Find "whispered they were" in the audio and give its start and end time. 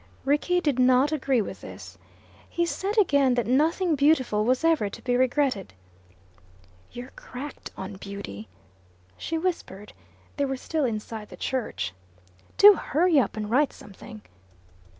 9.37-10.57